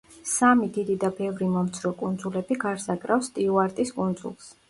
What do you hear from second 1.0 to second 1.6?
და ბევრი